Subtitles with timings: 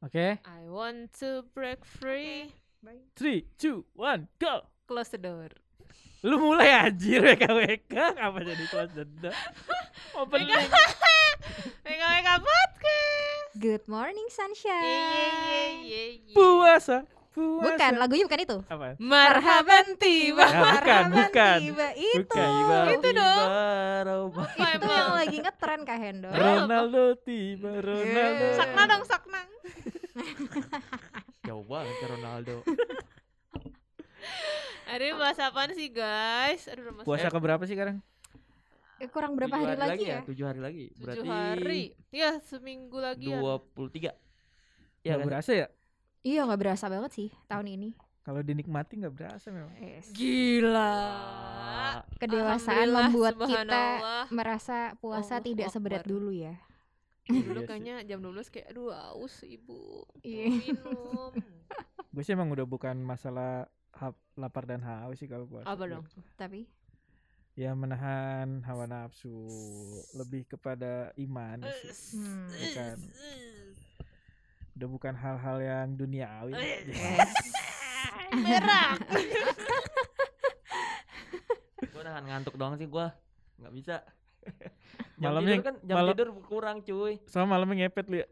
[0.00, 2.48] Oke, I want to break free.
[3.12, 4.64] three, two, one, go.
[4.88, 5.52] Close the door.
[6.24, 9.28] Lu mulai anjir WKWK apa jadi kelas denda?
[10.16, 10.48] Opening.
[11.84, 13.52] Mega Mega Podcast.
[13.60, 14.88] Good morning sunshine.
[14.88, 16.32] ye ye ye ye.
[16.32, 17.04] Puasa.
[17.36, 17.60] Puasa.
[17.68, 18.58] Bukan, lagunya bukan itu.
[18.72, 18.96] Apa?
[18.96, 20.48] Marhaban tiba.
[20.48, 21.58] Ya, bukan, Marhaban bukan.
[21.60, 22.24] tiba itu.
[22.24, 22.84] Bukan.
[22.88, 23.48] Itu dong.
[24.08, 24.44] Roma.
[24.48, 26.28] Apa Itu yang lagi ngetren Kak Hendo.
[26.32, 28.44] Ronaldo tiba, Ronaldo.
[28.48, 28.56] Yeah.
[28.56, 29.44] Sakna dong, sakna.
[31.46, 32.56] Jauh banget ke Ronaldo.
[34.90, 36.66] Hari ini bahas apaan sih guys?
[36.66, 38.02] Aduh Puasa ke berapa sih sekarang?
[39.00, 40.20] Eh, kurang berapa Tujuh hari, lagi ya?
[40.26, 40.86] Tujuh hari lagi.
[40.92, 41.82] tujuh Berarti hari.
[42.12, 43.40] Ya seminggu lagi ya.
[43.40, 44.02] 23.
[44.02, 44.12] Ya
[45.00, 45.24] Iya kan?
[45.24, 45.66] berasa ya?
[46.20, 47.90] Iya nggak berasa banget sih tahun ini.
[48.20, 49.72] Kalau dinikmati nggak berasa memang.
[49.80, 50.12] Yes.
[50.12, 50.92] Gila.
[52.20, 53.84] Kedewasaan membuat kita
[54.28, 56.60] merasa puasa Allahu tidak seberat dulu ya.
[57.22, 57.66] Dulu Iya sih.
[57.66, 60.02] kayaknya jam 12 kayak aduh aus ibu.
[60.20, 60.46] Iya.
[60.50, 61.32] Minum.
[62.08, 65.66] Gue sih emang udah bukan masalah hap- lapar dan haus sih kalau puasa.
[65.66, 65.92] Apa gue.
[65.92, 66.04] dong?
[66.34, 66.64] Tapi
[67.54, 69.28] Ya menahan hawa nafsu,
[70.12, 72.16] lebih kepada iman sih.
[72.16, 72.46] Hmm.
[72.48, 72.96] Bukan.
[74.72, 76.54] Udah bukan hal-hal yang duniawi.
[76.56, 76.88] yes.
[78.32, 78.96] Merah.
[81.90, 83.12] Gua nahan ngantuk doang sih gua.
[83.58, 83.96] Nggak bisa.
[85.16, 87.14] Malamnya- tidur kan jam malam- tidur kurang cuy.
[87.24, 88.26] Sama malamnya ngepet lu ya.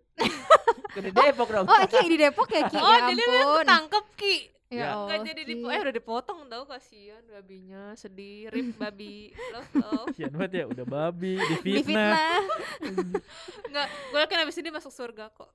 [0.89, 1.65] Ke di Depok dong.
[1.65, 2.77] Oh, Ki di Depok ya, Ki?
[2.77, 4.37] Oh, ya jadi lu ketangkep Ki.
[4.69, 4.93] Ya Ya.
[5.09, 10.29] Gak jadi dipo eh udah dipotong tau kasihan babinya sedih rip babi love love Kasian
[10.31, 12.45] banget ya, udah babi, difitnah.
[12.77, 13.21] Difitnah.
[13.65, 15.49] Enggak, gue yakin abis ini masuk surga kok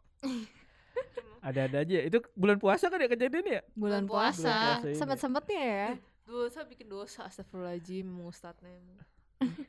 [1.42, 1.98] Ada-ada aja.
[2.02, 3.62] Itu bulan puasa kan ya kejadian ya?
[3.76, 4.50] Bulan Bulan puasa.
[4.80, 4.98] puasa ini.
[4.98, 5.88] Sempet-sempetnya ya.
[6.24, 8.82] Dosa bikin dosa astagfirullahaladzim Ustadznya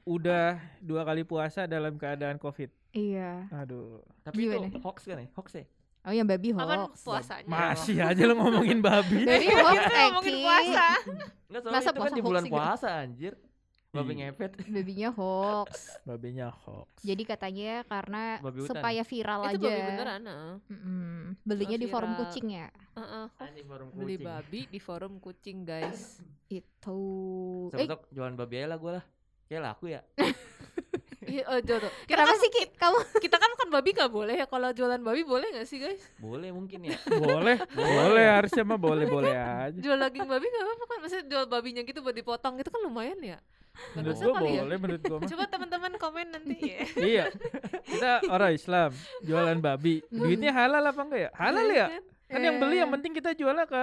[0.05, 2.71] Udah dua kali puasa dalam keadaan covid.
[2.91, 3.49] Iya.
[3.51, 4.69] Aduh, Tapi Gimana?
[4.69, 5.29] itu hoax kan ya?
[5.33, 5.65] Hoax ya?
[6.05, 7.01] Oh yang babi hoax.
[7.01, 7.49] puasanya?
[7.49, 9.25] masih aja lo ngomongin babi.
[9.25, 10.87] Babi Kita hoax, eh, ngomongin puasa
[11.45, 13.35] Enggak soalnya Masa itu kan puasa di hoax bulan sih, puasa anjir.
[13.89, 14.27] Babi Iya.
[14.29, 14.53] ngepet.
[14.67, 15.71] Babinya hoax.
[16.03, 16.91] Babinya hoax.
[17.01, 18.71] Jadi katanya karena Babi hutan.
[18.75, 19.65] supaya viral Itu aja.
[19.65, 20.55] babi beneran ah.
[20.67, 21.19] Mm-mm.
[21.41, 22.69] Belinya di forum kucing ya.
[22.93, 23.27] Heeh.
[23.39, 24.27] Anjing forum Beli kucing.
[24.27, 26.19] babi di forum kucing guys
[26.49, 27.01] Itu.
[27.71, 29.05] Eh, Sebetulnya jualan babi aja lah gua lah.
[29.49, 30.01] Kayak laku ya.
[31.25, 31.91] Iya, oh, jodoh.
[32.05, 32.63] Kita kenapa kan, sih Ki?
[32.77, 36.05] Kamu kita kan makan babi gak boleh ya Kalau jualan babi boleh gak sih guys?
[36.21, 36.99] Boleh mungkin ya.
[37.25, 39.79] boleh, boleh harusnya mah boleh-boleh aja.
[39.81, 43.19] Jual daging babi gak apa-apa kan Maksudnya jual babinya gitu buat dipotong gitu kan lumayan
[43.25, 43.39] ya
[43.99, 45.29] Menurut kali ya boleh, menurut gua mah.
[45.35, 47.25] Coba teman-teman komen nanti ya Iya.
[47.83, 48.91] Kita orang Islam,
[49.27, 49.99] jualan babi.
[50.15, 51.31] Duitnya halal apa enggak ya?
[51.35, 51.87] Halal ya?
[52.31, 53.83] Kan yang beli yang Eh, penting kita jualnya ke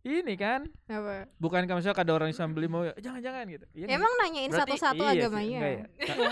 [0.00, 1.26] ini kan apa?
[1.36, 3.96] bukan kalau misalnya ada orang Islam beli mau jangan-jangan gitu Iya nggak?
[3.96, 5.58] Emang nanyain Berarti satu-satu Iya sih, agamanya.
[5.58, 5.84] enggak ya?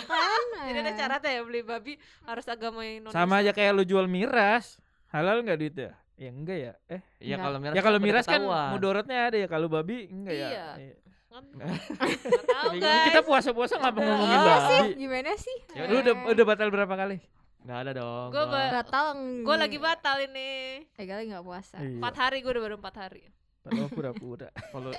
[0.06, 0.44] Kan?
[0.62, 4.06] Jadi ada syaratnya ya beli babi harus agama yang non sama aja kayak lu jual
[4.06, 4.78] miras
[5.09, 8.41] halal nggak duitnya ya enggak ya eh Ya kalau miras ya kalau udah miras kan
[8.71, 10.66] mudaratnya ada ya kalau babi enggak ya Iya.
[10.78, 10.94] Iya.
[11.28, 14.04] kan Nggak tahu guys kita puasa-puasa nggak Udah.
[14.06, 15.56] ngomongin Iya sih, babi gimana sih?
[15.71, 17.19] Ya lu udah Eh, udah batal berapa kali
[17.60, 18.28] Nggak ada dong.
[18.31, 18.54] Gua gua.
[18.54, 19.06] ba- batal.
[19.43, 20.48] Gue lagi batal ini
[20.87, 21.77] Eh, kali nggak puasa.
[21.77, 21.98] Iya.
[21.98, 23.27] Empat hari gue udah baru empat hari
[23.66, 24.91] Padahal pura-pura Kalau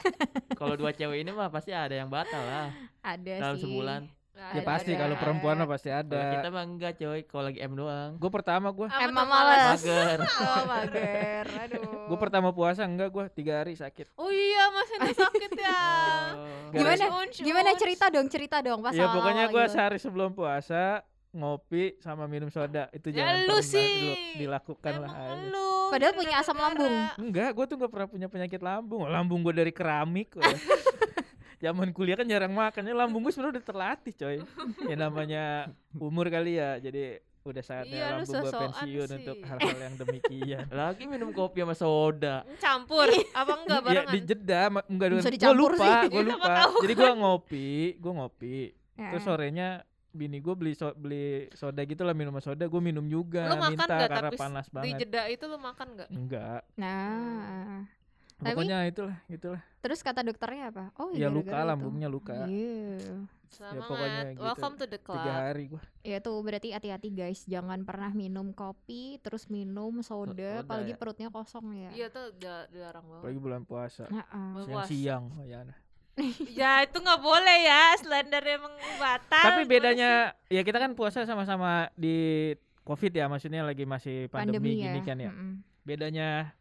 [0.53, 2.67] kalau dua cewek ini mah pasti ada yang batal lah
[3.01, 3.63] Ada dalam sih.
[3.63, 4.01] sebulan.
[4.37, 4.69] Ya ada.
[4.69, 8.11] pasti kalau perempuan mah pasti Kalau kita ada mah enggak coy, kalau lagi M doang.
[8.13, 9.81] gue pertama gue Emang tuh males.
[9.81, 10.19] Mager.
[10.43, 11.45] Oh, mager.
[11.57, 12.05] Aduh.
[12.05, 15.81] gue pertama puasa enggak gue tiga hari sakit Oh iya masih ada sakit ya
[16.29, 16.69] Oh.
[16.69, 17.03] Gimana?
[17.17, 19.73] Unsh, Gimana cerita dong, cerita dong pas ya pokoknya gue gitu.
[19.73, 23.89] sehari sebelum puasa ngopi sama minum soda itu Ya jangan lu pernah sih.
[23.95, 25.49] dil- dilakukan lah Emang aja.
[25.49, 26.65] lu Padahal punya asam negara.
[26.67, 26.95] lambung.
[27.17, 29.01] Enggak, gue tuh gak pernah punya penyakit lambung.
[29.03, 30.33] Lambung gue dari keramik.
[30.33, 30.43] gua.
[31.57, 34.37] Zaman kuliah kan jarang makannya lambung gue sebenarnya udah terlatih coy.
[34.85, 35.43] Ya namanya
[35.91, 36.77] umur kali ya.
[36.77, 39.17] Jadi udah saatnya Iya, lambung gue pensiun sih.
[39.17, 40.65] untuk hal-hal yang demikian.
[40.83, 42.35] Lagi minum kopi sama soda.
[42.57, 44.13] Campur apa enggak ya barengan?
[44.13, 46.53] di jeda ma- enggak dengan Bisa gue lupa, gue Iya, lupa.
[46.77, 48.57] Jadi gue ngopi, gue ngopi.
[48.93, 49.09] Ya.
[49.09, 49.69] Terus sorenya
[50.17, 53.71] bini gue beli so- beli soda gitu lah minum soda gue minum juga Lu makan
[53.71, 56.09] minta nggak karena tapi panas Di banget jeda itu lu makan enggak?
[56.09, 57.85] enggak Nah,
[58.35, 60.89] Tapi- pokoknya itulah gitulah terus kata dokternya apa?
[60.95, 63.29] Oh, ya luka lambungnya luka Iya.
[63.47, 63.79] Selamat.
[63.81, 64.41] pokoknya gitu.
[64.43, 65.17] Welcome to the club.
[65.17, 70.35] tiga hari gue Ya tuh berarti hati-hati guys, jangan pernah minum kopi terus minum soda,
[70.35, 70.97] Soda, apalagi ya.
[70.97, 71.89] perutnya kosong ya.
[71.93, 72.35] Iya tuh
[72.67, 73.21] dilarang banget.
[73.23, 74.47] apalagi bulan puasa Heeh.
[74.53, 74.87] Bulan puasa.
[74.87, 75.77] siang-siang oh, ya nah.
[76.49, 79.43] Ya itu nggak boleh ya, slender emang batal.
[79.45, 85.01] tapi bedanya ya kita kan puasa sama-sama di covid ya maksudnya lagi masih pandemi, gini
[85.01, 85.61] kan ya Mm-mm.
[85.83, 86.55] bedanya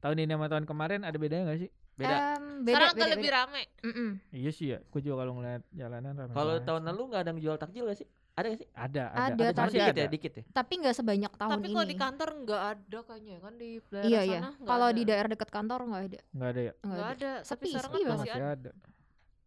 [0.00, 2.08] tahun ini sama tahun kemarin ada bedanya gak sih Beda.
[2.08, 2.18] Sih?
[2.62, 3.38] beda, Sekarang beda, kan lebih beda.
[3.38, 3.62] rame.
[3.82, 4.10] Mm-mm.
[4.30, 7.38] iya sih ya gue juga kalau ngeliat jalanan ramai Kalau tahun lalu nggak ada yang
[7.38, 8.08] jual takjil gak sih?
[8.38, 8.68] Ada gak sih?
[8.70, 9.18] Ada, ada.
[9.26, 10.42] Ada, Cuma tapi- dikit ya, dikit ya.
[10.52, 11.74] Tapi nggak sebanyak tahun Tapi ini.
[11.74, 14.64] kalau di kantor nggak ada kayaknya ya kan di daerah iya sana iya.
[14.64, 14.94] Kalau ada.
[14.94, 16.20] di daerah dekat kantor nggak ada.
[16.30, 16.72] Nggak ada ya?
[16.78, 17.10] Nggak ada.
[17.10, 17.32] ada.
[17.34, 18.14] Tapi Sepi, sekarang sepi kan banget.
[18.16, 18.70] masih Masih ada.
[18.70, 18.72] ada.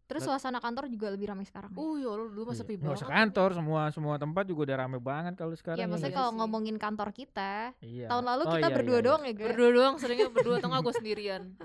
[0.02, 1.72] Terus suasana kantor juga lebih ramai sekarang.
[1.72, 2.60] Uh ya Allah dulu mah Iya.
[2.60, 3.00] sepi banget.
[3.02, 5.78] kantor, semua semua tempat juga udah rame banget kalau sekarang.
[5.78, 8.06] ya maksudnya iya kalau ngomongin kantor kita, Iya.
[8.06, 9.06] tahun lalu Oh, kita iya, berdua iya, iya.
[9.08, 9.44] doang ya, Ga?
[9.46, 11.42] Berdua doang seringnya berdua atau nggak gue sendirian.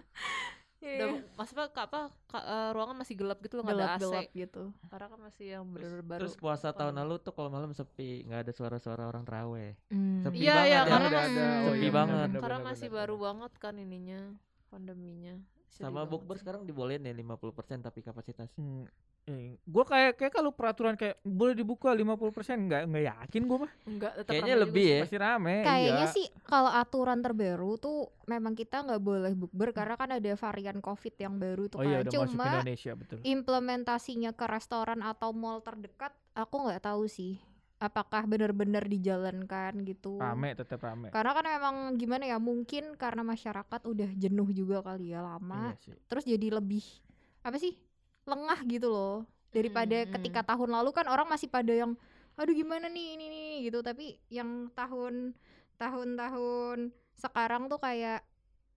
[0.78, 0.98] Iya.
[1.00, 3.90] Udah mas apa ka- apa ka- eh, ruangan masih gelap gitu loh nggak ada AC.
[3.98, 4.64] Gelap-gelap gitu.
[4.88, 6.22] Karena kan masih yang bener-bener baru.
[6.22, 9.74] Terus puasa tahun lalu tuh kalau malam sepi, nggak ada suara-suara orang terawih.
[9.90, 10.22] Hmm.
[10.22, 10.82] Sepi Iya, banget iya, ya.
[10.86, 11.20] karena ada.
[11.20, 12.14] Oh, Sepi iya, banget.
[12.14, 12.98] bener, bener, Karena bener, masih bener.
[13.00, 14.22] baru banget kan ininya
[14.68, 15.36] pandeminya.
[15.68, 18.50] Sedih Sama bukber sekarang dibolehin ya 50% tapi kapasitas.
[18.54, 18.86] Hmm.
[19.28, 23.72] Eh, gue kayak kayak kalau peraturan kayak boleh dibuka 50% nggak nggak yakin gue mah
[23.84, 25.00] Enggak, tetap Kayaknya lebih ya.
[25.04, 26.16] pasti rame Kayaknya iya.
[26.16, 31.12] sih kalau aturan terbaru tuh memang kita nggak boleh bukber karena kan ada varian covid
[31.20, 32.08] yang baru tuh oh iya kan.
[32.08, 37.12] udah masuk ke Cuma Indonesia betul implementasinya ke restoran atau mall terdekat aku nggak tahu
[37.12, 37.36] sih.
[37.78, 40.18] Apakah benar-benar dijalankan gitu?
[40.18, 45.12] rame tetap rame Karena kan memang gimana ya mungkin karena masyarakat udah jenuh juga kali
[45.12, 45.76] ya lama.
[45.76, 46.82] iya sih Terus jadi lebih
[47.44, 47.76] apa sih
[48.28, 49.16] lengah gitu loh
[49.50, 51.96] daripada Hmm, ketika tahun lalu kan orang masih pada yang
[52.36, 55.34] aduh gimana nih ini nih gitu tapi yang tahun
[55.78, 56.78] tahun-tahun
[57.16, 58.22] sekarang tuh kayak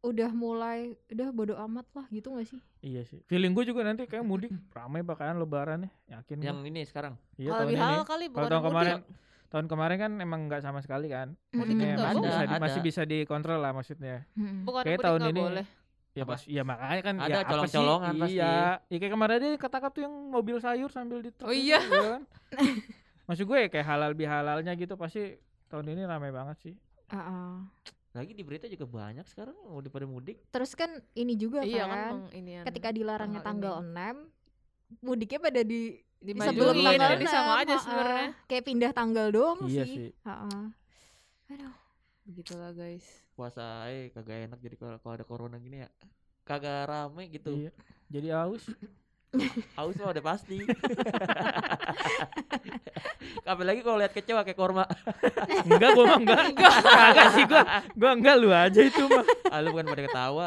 [0.01, 4.09] udah mulai udah bodo amat lah gitu gak sih iya sih feeling gue juga nanti
[4.09, 6.69] kayak mudik rame bakalan lebaran ya yakin Yang gua.
[6.71, 7.15] ini sekarang.
[7.37, 8.71] iya Kalau tahun lebih ini kali kalau bukan tahun mudik.
[8.73, 8.99] kemarin
[9.51, 12.81] tahun kemarin kan emang nggak sama sekali kan kan nggak masih bisa di- Ada, masih
[12.81, 14.65] bisa dikontrol lah maksudnya Mm-mm.
[14.65, 15.67] Bukan Kayak tahun ini boleh.
[16.11, 18.35] Ya pas iya makanya kan Ada ya colong-colongan pasti.
[18.35, 18.53] iya
[18.85, 21.79] ya kayak kemarin dia ketangkap tuh yang mobil sayur sambil di truk Oh iya.
[21.79, 22.23] ya kan?
[23.27, 26.75] maksud gue ya kayak halal bihalalnya gitu pasti tahun ini ramai banget sih
[27.09, 27.63] Ah-ah.
[28.11, 30.43] Lagi di berita juga banyak sekarang udah pada mudik.
[30.49, 34.27] terus kan ini juga Iya kan kan ini ketika dilarangnya tanggal tanggal
[34.99, 35.81] 6 mudiknya pada di
[36.19, 38.29] dimajuin sebelum tanggal jadi 6 sama aja sebenarnya.
[38.45, 40.75] kayak pindah tanggal doang iya sih, sih Ha-ha.
[41.49, 41.75] aduh
[42.23, 43.07] Begitulah guys.
[43.41, 45.89] Puasa eh kagak enak jadi kalau ada corona gini ya.
[46.45, 47.57] Kagak rame gitu.
[47.57, 47.73] iya
[48.13, 48.69] jadi aus
[49.81, 50.61] Aus mah udah pasti.
[53.49, 54.85] Apalagi kalau lihat kecewa kayak korma.
[55.71, 57.63] enggak gua mah enggak enggak sih gua
[57.97, 60.47] gua enggak lu aja itu mah Ah, lu bukan pada ketawa.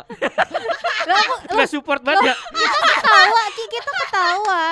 [1.49, 2.35] Enggak support banget ya
[2.93, 4.63] ketawa Ki kita ketawa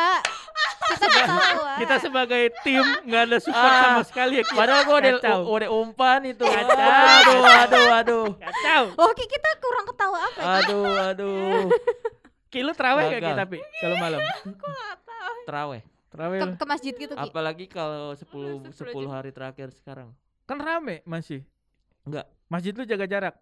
[0.81, 1.27] kita
[1.77, 4.53] kita sebagai tim nggak ada support Ah, sama sekali ya Ki.
[4.53, 5.13] Padahal gua udah
[5.43, 6.41] udah umpan itu.
[6.41, 6.77] Kacau.
[6.77, 8.25] Aduh, aduh, aduh.
[8.35, 10.45] kacau oh Ki kita kurang ketawa apa ya?
[10.59, 11.63] Aduh, aduh.
[12.47, 13.37] Ki lu terawih gak Ki Gagal.
[13.39, 14.19] tapi kalau malam
[15.41, 15.81] Terawih.
[16.11, 18.19] terawih ke, ke masjid gitu Ki Apalagi kalau 10
[18.67, 19.07] Astagfirullahaladzim.
[19.07, 20.09] 10 hari terakhir sekarang.
[20.43, 21.47] kan rame masih
[22.03, 22.27] Enggak.
[22.45, 23.35] masjid lu jaga jarak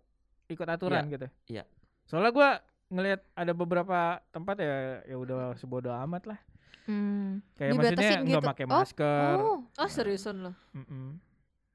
[0.45, 1.65] ikut aturan gitu iya.
[2.05, 2.49] soalnya gua
[2.87, 3.99] ngelihat ada beberapa
[4.29, 6.39] tempat ya ya udah sebodoh amat lah
[6.89, 7.29] hmm.
[7.53, 8.49] kayak Dibatasin maksudnya nggak gitu.
[8.49, 10.55] pakai Oh, masker oh Oh seriusan loh.
[10.73, 11.21] Mm-mm.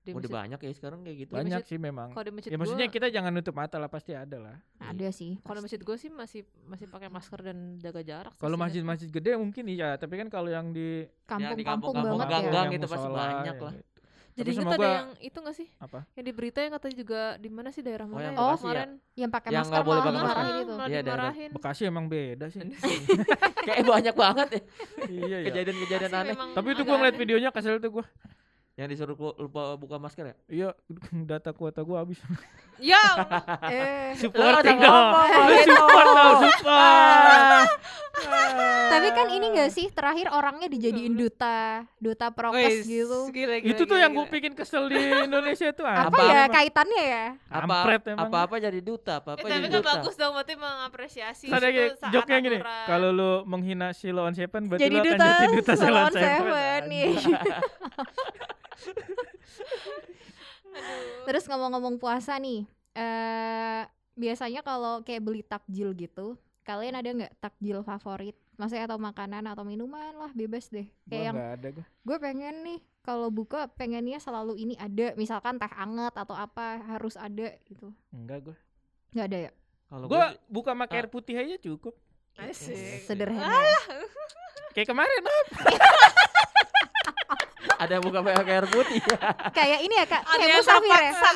[0.04, 1.30] Di Udah masjid- banyak ya sekarang kayak gitu.
[1.32, 3.88] banyak masjid- sih memang Kalau di masjid ya maksudnya gua, kita jangan nutup mata lah
[3.88, 8.02] pasti ada lah ada sih kalau masjid gue sih masih masih pakai masker dan jaga
[8.02, 8.28] jarak.
[8.30, 11.64] sih kalau masjid-masjid gede mungkin iya tapi kan kalau yang di kampung-kampung
[11.96, 13.72] kampung-kampung banget gang-gang ya yang itu pasti musola, banyak yang lah.
[14.34, 15.68] Jadi Tapi inget ada semoga yang itu gak sih?
[15.78, 18.36] apa Yang di berita yang katanya juga di mana sih daerah mana yang ya?
[18.36, 18.58] Bekasi ya?
[18.58, 20.34] kemarin yang pakai Yang masker nggak boleh malah pakai masker.
[20.34, 21.32] dimarahin itu Iya, daerah.
[21.52, 22.60] Bekasi emang beda sih
[23.66, 24.60] Kayak banyak banget ya
[25.06, 26.34] iya ya kejadian-kejadian aneh.
[26.50, 28.06] tapi itu gua ngeliat videonya kesel tuh gua
[28.74, 30.36] Yang disuruh ku- lupa buka masker ya?
[30.48, 30.68] iya
[31.30, 32.18] data kuota gua habis.
[32.74, 32.98] Ya,
[33.70, 35.46] eh supporting udah dong.
[35.46, 37.68] lu support dong support.
[38.84, 43.30] Tapi kan ini gak sih terakhir orangnya dijadiin duta duta prokes gitu.
[43.30, 44.34] gila, gila, itu tuh gila, yang gue gila.
[44.34, 46.18] bikin kesel di Indonesia tuh apa, apa?
[46.24, 47.24] ya kaitannya ya?
[47.46, 48.26] Apa emang.
[48.26, 49.90] apa-apa jadi duta, Eh, apa-apa tapi jadi kan duta.
[49.94, 54.82] bagus dong berarti mengapresiasi Ada itu joknya gini, kalau lu menghina si Lawan Seven berarti
[54.82, 56.80] jadi lu akan duta jadi duta Salon Seven Seven.
[56.88, 57.06] nih
[60.74, 61.22] Aduh.
[61.44, 63.82] Terus ngomong-ngomong puasa nih eh
[64.14, 69.60] biasanya kalau kayak beli takjil gitu kalian ada nggak takjil favorit maksudnya atau makanan atau
[69.62, 71.84] minuman lah bebas deh Gua kayak yang ada gua.
[71.84, 77.14] gue pengen nih kalau buka pengennya selalu ini ada misalkan teh anget atau apa harus
[77.14, 78.56] ada gitu Enggak gua.
[79.12, 79.52] nggak ada ya
[79.84, 80.98] Kalau sih- buka pakai Ah.
[80.98, 81.92] air putih aja cukup.
[82.34, 83.04] Asik.
[83.04, 83.60] sederhana
[84.72, 85.20] Kayak kemarin
[87.74, 89.00] ada yang buka pakai air putih.
[89.50, 91.30] kayak ini ya kak Ada kayak yang musafir ya terpaksa.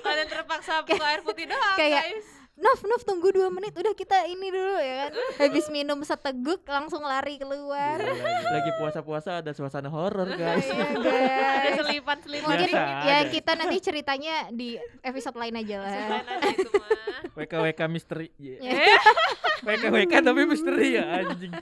[0.00, 2.28] Ada yang terpaksa buka air putih doang kayak- guys.
[2.56, 7.00] Nov, Nov tunggu dua menit udah kita ini dulu ya kan habis minum seteguk langsung
[7.00, 7.96] lari keluar
[8.44, 10.68] Lagi puasa-puasa ada suasana horor, guys.
[10.68, 10.84] Iya,
[11.56, 13.32] Ada selipan-selipan Mungkin Biasa ya ada.
[13.32, 15.88] kita nanti ceritanya di episode lain aja lah.
[15.88, 16.88] Selain aja itu mah.
[17.32, 18.26] WK WK misteri.
[18.36, 18.60] Yeah.
[18.60, 18.72] Ya.
[18.76, 18.98] Eh,
[19.64, 21.52] WK WK tapi misteri ya anjing.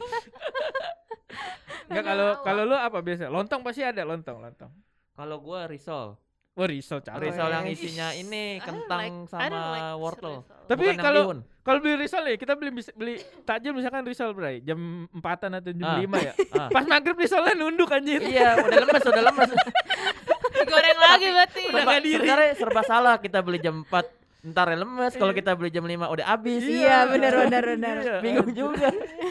[1.88, 3.26] Enggak kalau kalau lu apa biasa?
[3.26, 4.70] Lontong pasti ada lontong, lontong.
[5.12, 6.14] Kalau gua risol.
[6.52, 7.22] Oh, risol cakep.
[7.22, 10.42] Risol yang isinya ini kentang like- sama like wortel.
[10.66, 14.76] Tapi kalau kalau beli risol nih, kita beli beli takjil misalkan risol bray, jam
[15.08, 15.96] empatan atau jam Ah.
[15.96, 16.32] lima ya.
[16.58, 16.66] Ah.
[16.68, 18.18] Pas maghrib risolnya nunduk anjir.
[18.18, 19.50] Iya, udah lemes, udah lemes.
[20.58, 22.10] digoreng lagi berarti Udah Serba, diri.
[22.12, 24.17] sebenarnya serba salah kita beli jam 4
[24.48, 27.94] ntar ya lemes kalau kita beli jam 5 udah habis Iya, benar benar benar.
[27.98, 28.16] Iya.
[28.18, 28.88] bingung juga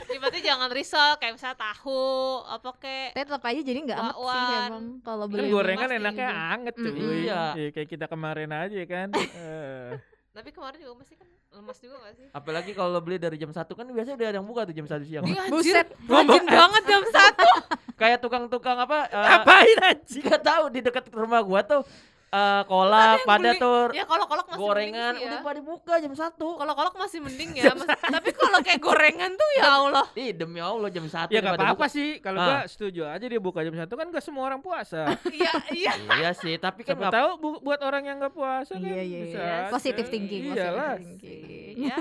[0.08, 2.04] Ya, berarti jangan risol kayak misalnya tahu
[2.44, 5.50] apa kek Tapi tetap aja jadi nggak enak sih emang kalau Kan beli.
[5.50, 6.90] gorengan pasti enaknya anget cuy.
[6.90, 7.14] Mm-mm.
[7.20, 7.42] Iya.
[7.72, 9.08] kayak kita kemarin aja kan.
[9.38, 9.92] Eh.
[10.32, 13.58] tapi kemarin juga masih kan lemas juga gak sih apalagi kalau beli dari jam 1
[13.58, 15.88] kan biasanya udah ada yang buka tuh jam 1 siang Iya, Buset.
[16.06, 17.50] rajin banget jam satu
[18.00, 20.22] kayak tukang-tukang apa eh, Ngapain anjing?
[20.22, 21.82] nggak tahu di dekat rumah gua tuh
[22.30, 25.44] eh, kolak pada beli- tuh ya kalau kolak masih gorengan sih udah ya.
[25.44, 29.50] pada buka jam 1 kalau kolak masih mending ya Mas- tapi kalau kayak gorengan tuh
[29.54, 32.20] ya Allah Ih demi Allah jam 1 Ya gak apa-apa sih.
[32.20, 32.46] Kalau Ah.
[32.46, 35.08] gua setuju aja dia buka jam satu kan gak semua orang puasa.
[35.32, 38.84] iya iya Iya sih, tapi kan nggak tahu bu- buat orang yang gak puasa kan
[38.84, 39.58] Iya iya bisa iya.
[39.70, 40.96] Positive thinking, Iyalah.
[40.96, 41.76] positive thinking.
[41.80, 42.00] ya ya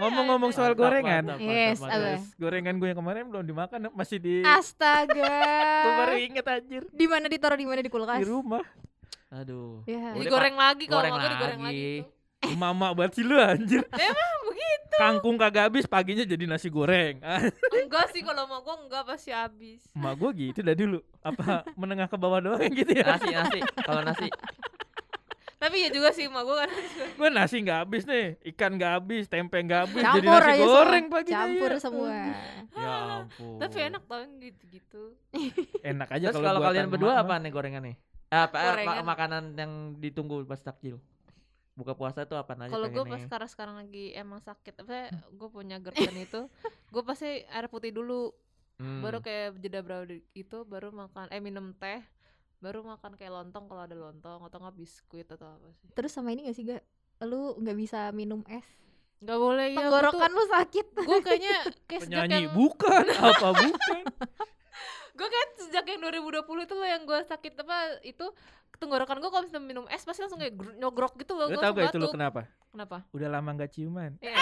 [0.00, 1.36] Ngomong-ngomong soal gorengan.
[1.36, 2.24] Yes, apa?
[2.34, 5.44] Gorengan gue yang kemarin belum dimakan masih di Astaga.
[5.84, 8.16] Gue baru inget anjir Di mana ditaruh di mana di kulkas?
[8.16, 8.64] di rumah.
[9.30, 9.86] Aduh.
[9.86, 10.10] Ya.
[10.10, 11.90] Udah, digoreng lagi kalau goreng mau digoreng lagi.
[12.02, 12.56] lagi.
[12.58, 13.84] Mama buat si lu anjir.
[13.94, 17.22] emang begitu Kangkung kagak habis paginya jadi nasi goreng.
[17.78, 20.98] Enggak sih kalau mau gua enggak pasti habis Emak gue gitu dah dulu.
[21.22, 23.16] Apa menengah ke bawah doang gitu ya?
[23.16, 23.60] Nasi, nasi.
[23.80, 24.28] Kalau nasi,
[25.60, 26.70] tapi ya juga sih emak gua kan
[27.20, 30.64] Gue nasi nggak habis nih, ikan nggak habis, tempe nggak habis, jadi Campur nasi aja
[30.64, 31.14] goreng semua.
[31.20, 32.16] pagi Campur semua.
[32.72, 33.58] ya ampun.
[33.60, 35.02] tapi enak tau gitu-gitu
[35.84, 37.96] Enak aja Terus kalau kalian berdua apa nih gorengan nih?
[38.30, 39.04] Eh, Apa eh, ma- Gorengan.
[39.04, 41.02] makanan yang ditunggu pas takjil?
[41.72, 45.48] Buka puasa tuh apa aja kalau gue pas sekarang sekarang lagi emang sakit apa gue
[45.48, 46.42] punya GERD itu
[46.92, 48.30] gue pasti air putih dulu
[48.76, 49.04] Hmm.
[49.04, 52.00] baru kayak jeda berapa itu baru makan eh minum teh
[52.60, 56.30] baru makan kayak lontong kalau ada lontong atau nggak biskuit atau apa sih Terus sama
[56.30, 56.80] ini gak sih gak?
[57.20, 58.64] Lu nggak bisa minum es.
[59.20, 60.86] nggak boleh ya Tenggorokan lu sakit.
[60.96, 61.56] gue kayaknya
[61.88, 64.02] kayak Penyanyi yang bukan, apa bukan?
[65.20, 68.24] gue kayak sejak yang 2020 itu loh yang gue sakit apa itu
[68.74, 71.70] tenggorokan gue kalau misalnya minum es pasti langsung kayak gr- nyogrok gitu loh gue tau
[71.70, 72.40] gak itu batuk kenapa?
[72.72, 74.16] kenapa Udah lama gak ciuman.
[74.18, 74.32] Eh,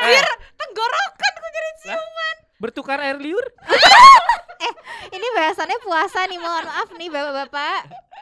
[0.00, 0.22] Eh,
[0.54, 3.42] tenggorokan gue jadi ciuman bertukar air liur?
[5.10, 7.80] Ini bahasannya puasa nih, mohon maaf nih Bapak-bapak.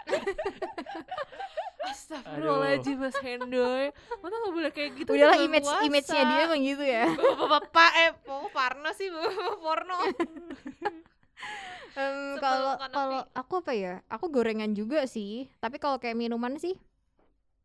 [1.88, 3.84] Astagfirullahaladzim Mas Hendoy
[4.20, 5.84] Masa gak boleh kayak gitu Udahlah image puasa.
[5.84, 7.04] image-nya dia emang gitu ya.
[7.18, 9.96] Bapak-bapak eh Pokoknya Parno sih bapak porno
[11.98, 13.94] Sebel kalau kalau aku apa ya?
[14.06, 15.50] Aku gorengan juga sih.
[15.58, 16.78] Tapi kalau kayak minuman sih,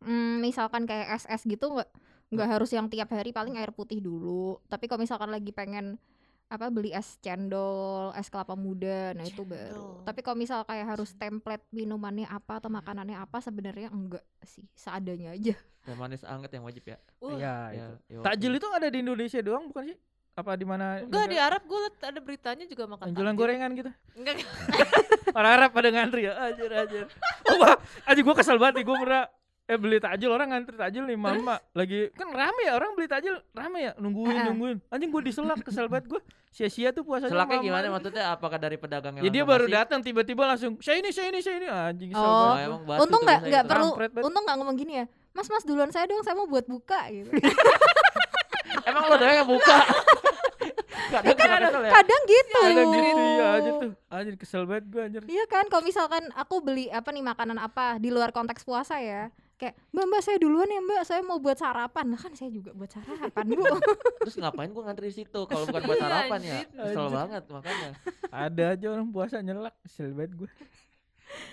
[0.02, 1.90] mm, misalkan kayak es gitu nggak
[2.34, 4.58] nggak harus yang tiap hari paling air putih dulu.
[4.66, 6.02] Tapi kalau misalkan lagi pengen
[6.48, 10.00] apa beli es cendol, es kelapa muda, nah itu baru.
[10.00, 10.06] Cendol.
[10.06, 15.34] Tapi kalau misal kayak harus template minumannya apa atau makanannya apa sebenarnya enggak sih, seadanya
[15.34, 15.56] aja.
[15.86, 16.98] Teh manis anget yang wajib ya.
[17.20, 18.16] Wah, Iya, Ya, itu.
[18.16, 18.24] yoi.
[18.24, 19.98] Takjil itu ada di Indonesia doang bukan sih?
[20.34, 20.98] Apa di mana?
[21.02, 21.38] Enggak di?
[21.38, 23.92] Arab gue liat ada beritanya juga makan jualan gorengan gitu.
[24.18, 24.42] Enggak
[25.38, 26.34] Orang Arab pada ngantri ya.
[26.40, 27.06] Anjir anjir.
[27.50, 29.24] Oh, wah, anjir gua kesel banget nih gua pernah
[29.64, 33.36] eh beli takjil orang ngantri takjil nih mama lagi kan rame ya orang beli takjil
[33.50, 34.46] rame ya nungguin Heeh.
[34.46, 37.66] nungguin anjing gua diselak kesel banget gua sia-sia tuh puasanya Selaknya mama.
[37.66, 38.24] gimana maksudnya?
[38.30, 41.56] Apakah dari pedagang yang ya dia baru datang tiba-tiba langsung saya ini saya ini saya
[41.58, 42.30] ini anjing kesel Oh.
[42.30, 42.68] Oh, banget.
[42.68, 43.72] emang batu untung nggak nggak gitu.
[43.72, 43.90] perlu
[44.22, 47.32] untung nggak ngomong gini ya mas mas duluan saya dong saya mau buat buka gitu
[48.84, 49.78] Emang lo doang yang buka.
[51.14, 51.92] Kadang kena kesel ya.
[51.94, 55.84] kadang gitu ada gitu ya anjir tuh anjir kesel banget gua anjir Iya kan, kalau
[55.84, 59.30] misalkan aku beli apa nih makanan apa di luar konteks puasa ya,
[59.64, 62.76] kayak mbak mbak saya duluan ya mbak, saya mau buat sarapan, lah kan saya juga
[62.76, 63.64] buat sarapan bu.
[64.22, 65.40] Terus ngapain gua ngantri di situ?
[65.42, 66.56] Kalau bukan buat Iya, sarapan ya?
[66.68, 67.90] Kesel banget makanya.
[68.30, 70.50] ada aja orang puasa nyelak kesel banget gua.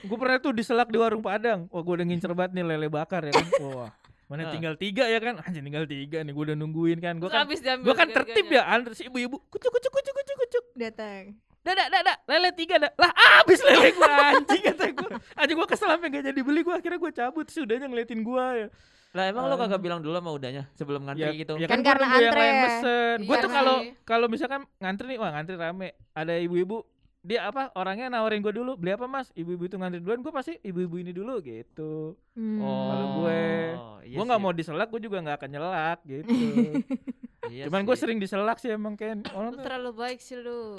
[0.04, 1.70] Gua pernah tuh diselak di warung Padang.
[1.70, 3.46] Wah gua udah ngincer banget nih lele bakar ya kan.
[3.62, 3.90] Wah
[4.26, 4.50] mana Ah.
[4.50, 5.38] tinggal tiga ya kan?
[5.40, 7.14] Anjir tinggal tiga nih gua udah nungguin kan.
[7.16, 7.46] Gua kan
[7.78, 9.38] gua kan tertib ya antri si ibu-ibu.
[9.46, 10.64] Kucuk kucuk kucuk kucuk kucuk.
[10.74, 11.38] Datang.
[11.60, 12.88] Dadah, dadah, lele tiga dah.
[12.94, 15.08] Lah habis lele gua anjing kata gua.
[15.34, 18.68] Anjing gua kesel sampai gak jadi beli gua akhirnya gua cabut sudahnya ngeliatin gua ya.
[19.10, 19.82] Lah emang lo kagak Anjing.
[19.82, 21.52] bilang dulu sama udahnya sebelum ngantri Ya, gitu?
[21.54, 22.40] ya Kan kan, gua karena yang antre.
[22.40, 23.16] lain mesen.
[23.20, 23.90] Gua Iya tuh kalau sih.
[24.02, 25.88] kalau misalkan ngantri nih, wah ngantri rame.
[26.12, 26.76] Ada ibu-ibu
[27.20, 29.28] dia apa orangnya nawarin gua dulu beli apa mas?
[29.36, 32.16] Ibu-ibu itu ngantri duluan gua pasti ibu-ibu ini dulu gitu.
[32.32, 32.60] Hmm.
[32.64, 33.42] Kalau gue,
[34.08, 36.28] iya gua nggak mau diselak gua juga nggak akan nyelak gitu.
[37.50, 39.26] Iya cuman gue sering diselak sih emang Ken.
[39.34, 40.78] Orang Lu tuh terlalu baik sih lu.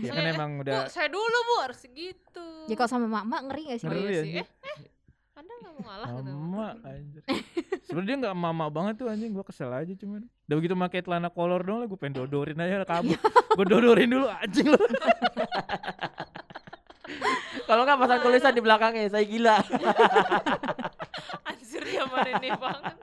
[0.00, 2.48] Ya kan emang Bu, udah saya dulu bu harus segitu.
[2.70, 3.86] Ya kalau sama mak mak ngeri gak sih?
[3.86, 4.32] Oh, Ngeri ya, sih.
[4.40, 4.76] Eh, eh,
[5.36, 7.22] anda nggak mau ngalah gitu Emak anjir.
[7.84, 10.22] Sebenarnya dia nggak mama banget tuh anjing, gua kesel aja cuman.
[10.52, 13.16] Udah begitu pakai celana kolor dong lah, gua pengen dodorin aja kabur.
[13.56, 14.76] gua dodorin dulu anjing lu.
[17.64, 19.56] Kalau nggak pasang tulisan di belakangnya, saya gila.
[21.48, 22.94] Anjir ya mana ini banget.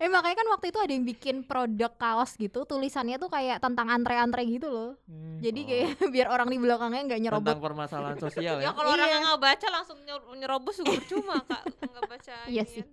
[0.00, 3.92] Eh makanya kan waktu itu ada yang bikin produk kaos gitu, tulisannya tuh kayak tentang
[3.92, 4.90] antre-antre gitu loh.
[5.04, 5.36] Hmm.
[5.44, 7.44] Jadi kayak biar orang di belakangnya nggak nyerobot.
[7.44, 8.64] Tentang permasalahan sosial ya.
[8.64, 9.18] Ya kalau orang Iya.
[9.20, 12.34] nggak baca langsung nyer- nyerobos juga percuma kak nggak baca.
[12.48, 12.84] Iya sih.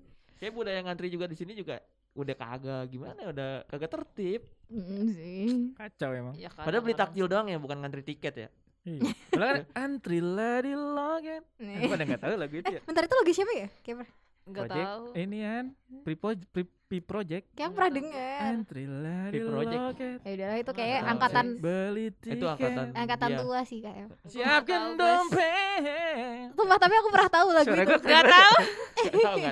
[0.43, 1.79] Kayak budaya ngantri juga di sini juga
[2.17, 4.41] udah kagak gimana ya, udah kagak tertib.
[4.67, 5.47] Mm, sih.
[5.73, 6.33] Kacau emang.
[6.33, 8.49] Ya, Padahal beli takjil doang ya, bukan ngantri tiket ya.
[8.83, 9.01] Iya.
[9.29, 11.43] Padahal kan antrilah di loket.
[11.59, 11.75] Nih.
[11.77, 12.81] Eh, pada nggak tahu lagu itu ya.
[12.81, 13.67] Bentar itu lagu siapa ya?
[13.79, 14.13] Kayak, per-
[14.47, 15.05] Nggak Project, tahu.
[15.13, 15.65] Ini kan,
[16.01, 17.51] Pri Pro- Pri- Pi Project.
[17.51, 17.97] kayak pernah tahu.
[17.99, 18.39] dengar.
[18.47, 19.83] Antrilah di Pi Project.
[20.23, 22.35] Ya udahlah itu kayak tahu angkatan Beli tiket.
[22.39, 23.37] Itu angkatan angkatan Iya.
[23.37, 24.05] tua sih kayak.
[24.23, 26.47] Siapkan dompet.
[26.55, 27.91] Sumpah tapi aku pernah tahu lagu Suara itu.
[27.91, 28.55] gua Nggak tahu.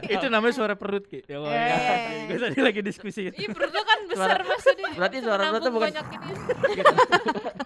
[0.08, 1.20] Itu namanya suara perut Ki.
[1.28, 1.52] Ya Allah.
[1.52, 2.24] Eh.
[2.26, 3.36] Gue tadi lagi diskusi itu.
[3.36, 4.90] Ih perutnya kan besar maksudnya.
[4.96, 6.28] berarti suara perutnya Menampung bukan- banyak ini.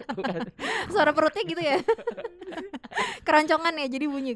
[0.09, 0.39] Bukan.
[0.89, 1.77] Suara perutnya gitu ya.
[3.21, 4.33] Keroncongan ya jadi bunyi.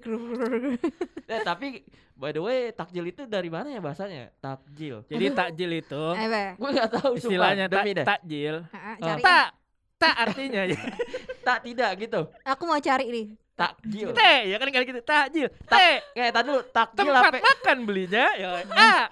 [1.26, 1.82] Eh, tapi
[2.14, 4.30] by the way takjil itu dari mana ya bahasanya?
[4.38, 5.02] Takjil.
[5.08, 6.52] Jadi takjil itu Eh.
[6.56, 8.06] Gue nggak tahu istilahnya tak, Demi deh.
[8.06, 8.56] takjil.
[8.68, 9.18] Ha, Oh.
[9.20, 9.48] Tak
[9.96, 10.80] tak artinya ya.
[11.48, 12.22] Tak tidak gitu.
[12.42, 13.26] Aku mau cari nih.
[13.54, 14.10] Takjil.
[14.12, 15.48] Teh, ya kan kali gitu takjil.
[15.64, 18.50] Teh, Kayak tadi dulu takjil tempat makan belinya ya.
[18.72, 19.04] Ah.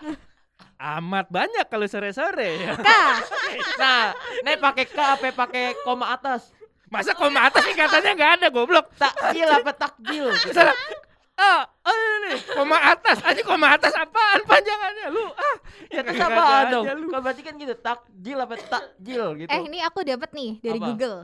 [0.98, 2.74] Amat banyak kalau sore-sore ya.
[2.74, 3.16] Kak,
[3.82, 6.50] Nah, nih pakai K apa pakai koma atas?
[6.90, 8.90] Masa koma atas sih katanya nggak ada goblok.
[8.96, 10.34] Takjil apa takjil?
[10.34, 10.58] Gitu.
[11.42, 13.18] Ah, oh ini nih, koma atas.
[13.20, 15.26] Aja koma atas apaan panjangannya lu?
[15.32, 15.56] Ah,
[15.90, 16.86] Ya sama aja dong.
[16.86, 19.50] Kalau berarti kan gitu, takjil apa takjil gitu.
[19.50, 20.88] eh ini aku dapat nih dari Apa?
[20.88, 21.18] Google.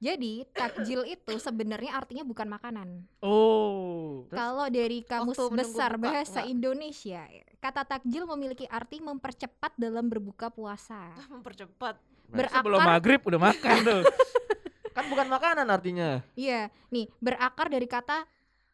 [0.00, 2.88] Jadi takjil itu sebenarnya artinya bukan makanan.
[3.20, 4.24] Oh.
[4.26, 4.34] Terus?
[4.34, 6.52] Kalau dari kamus besar buka, bahasa enggak?
[6.56, 7.20] Indonesia,
[7.60, 11.12] kata takjil memiliki arti mempercepat dalam berbuka puasa.
[11.28, 12.00] Mempercepat.
[12.30, 14.02] Sebelum Berakar, maghrib udah makan tuh.
[14.96, 16.18] Kan bukan makanan artinya.
[16.32, 18.26] iya, nih berakar dari kata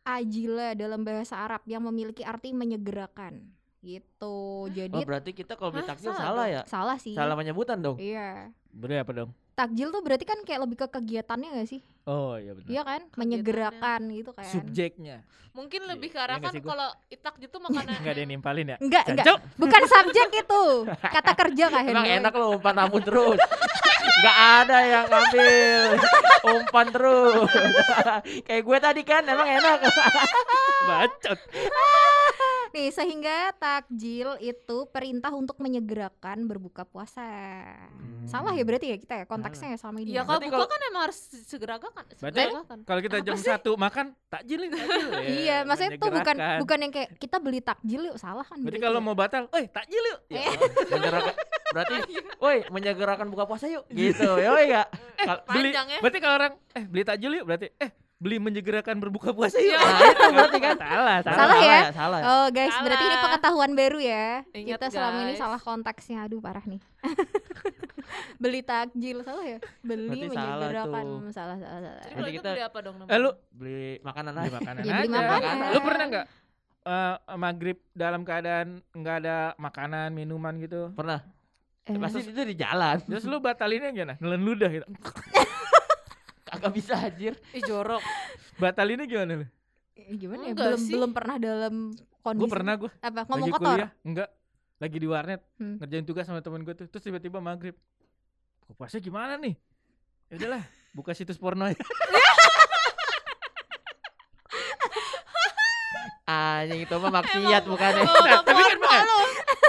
[0.07, 3.43] ajila dalam bahasa Arab yang memiliki arti menyegerakan.
[3.83, 4.39] Gitu.
[4.71, 6.63] Jadi Oh, berarti kita kalau beli takjil salah salah ya?
[6.67, 7.15] salah sih.
[7.15, 7.99] Salah penyebutan dong.
[7.99, 8.55] Iya.
[8.71, 9.31] Beri apa dong?
[9.57, 11.81] Takjil tuh berarti kan kayak lebih ke kegiatannya gak sih?
[12.05, 12.69] Oh iya benar.
[12.69, 13.01] Iya kan?
[13.17, 14.47] Menyegerakan gitu kan.
[14.47, 15.25] Subjeknya.
[15.57, 17.97] Mungkin Iya, lebih ke iya arah nggak kan kalau itak gitu makanan.
[17.97, 18.77] Enggak ada yang nimpalin ya?
[18.77, 19.25] Enggak, enggak.
[19.57, 20.63] Bukan subjek itu.
[20.93, 23.41] Kata kerja kah Emang enak lo umpan rambut terus.
[24.07, 25.49] Gak ada yang ngambil.
[26.47, 27.51] Umpan terus.
[28.47, 29.79] Kayak gue tadi kan emang enak.
[30.89, 31.39] Bacot.
[32.75, 37.25] Nih, sehingga takjil itu perintah untuk menyegerakan berbuka puasa.
[38.27, 40.13] Salah ya berarti ya kita ya konteksnya ya sama ini.
[40.13, 41.91] Ya kalau buka kan emang harus segera kan.
[42.21, 42.43] Berarti.
[42.85, 44.69] Kalau kita jam satu makan takjil takjil.
[44.69, 48.59] ya, Iya, maksudnya tuh bukan bukan yang kayak kita beli takjil yuk salah kan.
[48.61, 49.07] Berarti berarti kalau ya?
[49.09, 50.21] mau batal, eh takjil yuk.
[50.29, 50.45] Ya,
[51.77, 51.97] berarti,
[52.43, 53.85] woi menyegerakan buka puasa yuk.
[53.89, 54.89] Gitu, yoi gak?
[55.19, 55.99] Kal- beli, Panjang ya.
[56.01, 59.69] berarti kalau orang eh beli takjil yuk berarti eh beli menyegerakan berbuka puasa yuk.
[59.69, 59.79] Iya.
[59.79, 60.77] Nah itu berarti kan.
[60.79, 61.37] salah, salah.
[61.37, 61.79] Salah ya?
[61.93, 62.21] Salah.
[62.25, 63.25] Oh guys, berarti ini Salah.
[63.27, 64.27] pengetahuan baru ya.
[64.51, 66.19] Ingat, kita selama ini salah konteksnya.
[66.25, 66.81] Aduh parah nih.
[68.37, 69.59] beli takjil salah ya?
[69.81, 71.93] Beli Berarti salah menyegerakan salah salah salah.
[72.01, 74.55] Jadi Berarti kita- beli apa dong Eh lu Beli makanan beli aja.
[74.55, 75.29] makanan Ya, beli aja.
[75.31, 75.67] makanan.
[75.69, 76.27] Lu pernah nggak
[76.87, 81.21] eh, maghrib dalam keadaan nggak ada makanan minuman gitu Pernah?
[81.87, 82.99] Eh, Pasti itu di jalan.
[83.01, 84.87] terus lu batalinnya gimana nelen ludah gitu
[86.47, 87.35] Kagak bisa anjir.
[87.53, 88.03] Ih jorok.
[88.57, 89.47] batalinnya gimana lu
[89.95, 90.53] eh, gimana ya?
[90.53, 90.93] Belum sih.
[90.93, 91.75] belum pernah dalam
[92.21, 92.43] kondisi.
[92.43, 93.71] gue pernah gue apa ngomong lagi kotor?
[93.73, 94.29] kuliah enggak
[94.77, 95.77] lagi di warnet Hmm.
[95.79, 97.79] ngerjain tugas sama temen gue tuh terus tiba-tiba maghrib
[98.61, 99.55] Kok puasa gimana nih
[100.27, 101.79] ya udahlah buka situs porno ya
[106.27, 108.03] Anjing itu mah maksiat bukannya.
[108.03, 108.79] Nah, tapi kan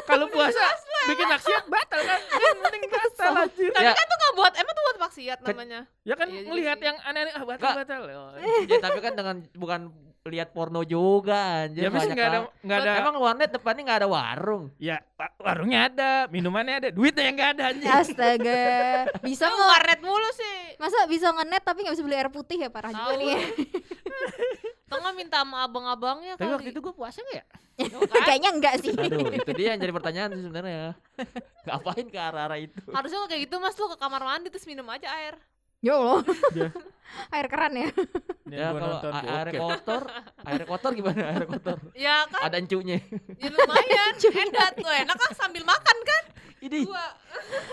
[0.03, 0.57] kalau puasa
[1.07, 3.93] bikin maksiat batal kan kan penting batal anjir Tapi Ya.
[3.93, 5.79] kan tuh nggak buat, emang tuh buat maksiat namanya.
[6.01, 7.75] ya kan Iya ngelihat yang aneh-aneh ah batal Kak.
[7.79, 8.29] batal Oh,
[8.69, 9.81] ya tapi kan dengan bukan
[10.27, 11.81] lihat porno juga anjir.
[11.81, 14.63] ya mesti banyak nggak ada nggak ada Emang warnet depannya nggak ada warung.
[14.77, 18.63] ya wa- warungnya ada minumannya ada duitnya yang nggak ada anjir Astaga.
[19.27, 20.75] Bisa warnet mulu sih.
[20.75, 23.23] Masa bisa ngenet tapi nggak bisa beli air putih ya parah juga Tahu.
[24.87, 26.55] Tengah minta sama abang-abangnya tapi kali.
[26.55, 27.45] waktu itu gue puasa nggak ya
[28.25, 28.89] Kayaknya enggak sih.
[28.89, 30.97] Aduh, itu dia yang jadi pertanyaan sih sebenarnya.
[31.69, 32.73] Ngapain ke arah-arah itu?
[32.89, 35.37] Harusnya kalau kayak gitu mas lu ke kamar mandi terus minum aja air.
[35.77, 36.25] Ya Allah.
[37.37, 37.87] Air keran ya.
[38.51, 40.03] Ya kalau air kotor,
[40.43, 41.79] air kotor gimana air kotor?
[41.95, 42.99] Ya kan, Ada encunya.
[43.39, 44.13] ya lumayan.
[44.19, 46.23] enak tuh enak kan sambil makan kan.
[46.57, 46.89] Ini.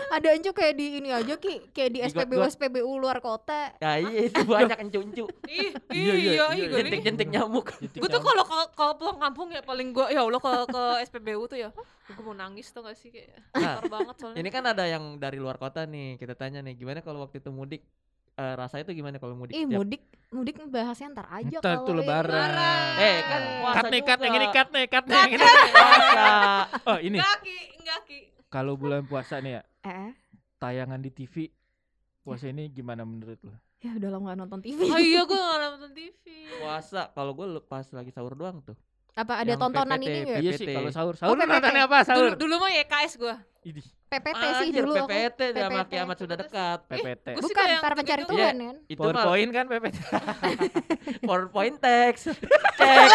[0.07, 2.37] Ada encu kayak di ini aja ki kayak di SPBU.
[2.45, 3.73] SPBU luar kota.
[3.77, 5.25] Ya iya itu banyak encu-encu.
[5.43, 6.77] Ih, Iya, iya, iya, iya, iya, iya.
[6.79, 7.73] Jentik-jentik nyamuk.
[7.73, 11.43] Gue tuh kalau ke, ke pulang kampung ya paling gue ya Allah ke ke SPBU
[11.47, 11.69] tuh ya
[12.05, 15.17] gue mau nangis tuh gak sih kayak Nah, parah banget soalnya Ini kan ada yang
[15.17, 16.15] dari luar kota nih.
[16.15, 17.81] Kita tanya nih, gimana kalau waktu itu mudik?
[18.35, 19.55] Eh, rasanya tuh gimana kalau mudik?
[19.55, 22.49] Ih mudik mudik bahasnya ntar aja Ntar kalau yang- lebaran.
[22.95, 25.41] Eh, kan puasa cut nih cut yang ini cut nih cut nih yang ini.
[25.41, 26.27] Puasa.
[26.85, 28.19] Oh ini enggak ki enggak ki
[28.55, 30.11] kalau bulan puasa nih ya Eh,
[30.55, 31.51] tayangan di TV
[32.21, 33.51] puasa ini gimana menurut lo?
[33.77, 34.79] ya udah lama gak nonton TV.
[34.81, 36.23] oh iya gue gak nonton TV
[36.55, 38.73] Puasa kalau gue lepas lagi sahur doang tuh.
[39.13, 40.39] Apa ada Yang tontonan PPT, ini enggak?
[40.39, 41.47] Iya sih kalau sahur sahur PPT.
[41.49, 42.31] nontonnya apa dulu, sahur?
[42.35, 45.07] dulu mah YKS gue Ini PPT sih Anjir, dulu aku.
[45.07, 45.91] PPT sama PPT.
[45.91, 46.79] kiamat sudah dekat.
[46.85, 47.25] PPT.
[47.27, 48.21] gua sih Bukan para pencari.
[48.23, 48.47] Tuhan Iya.
[48.63, 48.75] kan.
[48.85, 49.97] Itu mah PowerPoint kan PPT.
[51.27, 52.23] PowerPoint text.
[52.79, 53.09] Cek.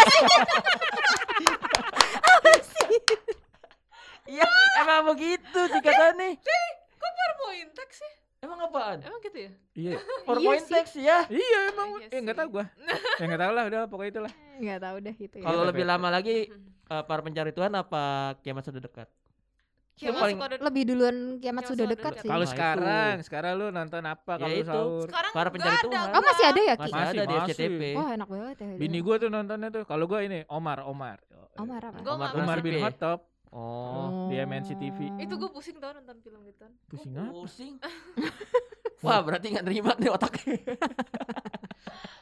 [4.26, 4.46] Iya,
[4.80, 5.80] emang begitu sih
[6.12, 6.32] nih.
[6.38, 8.98] kok PowerPoint text sih Emang apaan?
[9.00, 9.92] emang gitu ya Iya.
[10.24, 10.72] PowerPoint sih.
[10.72, 11.18] text ya.
[11.26, 12.40] Iya emang Iya eh enggak sih.
[12.40, 12.64] tahu gua.
[13.18, 14.32] Ya enggak tahu lah udah pokoknya itulah.
[14.54, 15.44] Enggak tahu deh gitu ya.
[15.44, 16.36] Kalau lebih lama lagi
[16.92, 18.02] eh, para pencari Tuhan apa
[18.38, 19.08] kiamat sudah dekat?
[19.92, 22.22] Kiamat paling- Lebih duluan kiamat Kiamat sudah dekat dekat.
[22.22, 22.28] sih.
[22.30, 24.64] Kalau Nah, sekarang, sekarang lu nonton apa Ya kalau itu.
[24.66, 25.04] sahur?
[25.04, 26.00] sekarang para pencari nggak Tuhan.
[26.02, 26.80] ada, Oh masih ada ya Ki?
[26.80, 27.36] Masih, Masih, ada di.
[27.46, 27.82] SCTV.
[27.94, 28.66] Oh enak banget ya.
[28.76, 29.84] Bini gua tuh nontonnya tuh.
[29.84, 31.20] Kalau gua ini Omar, Omar.
[31.54, 31.98] Omar apa?
[32.00, 32.80] Gua Omar nggak Omar bin.
[32.80, 33.20] Khattab.
[33.50, 34.30] Oh.
[34.30, 35.10] di MNC TV.
[35.18, 37.34] itu gue pusing tau nonton film gitu Pusing apa?
[37.34, 37.74] Pusing.
[39.04, 40.56] Wah, berarti nggak nerima nih otaknya.